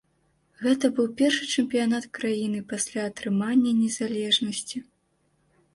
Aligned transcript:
Гэта 0.63 0.89
быў 0.99 1.07
першы 1.19 1.49
чэмпіянат 1.57 2.07
краіны 2.19 2.59
пасля 2.73 3.01
атрымання 3.11 3.71
незалежнасці. 3.85 4.77